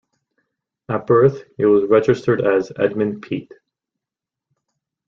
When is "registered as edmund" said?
1.87-3.21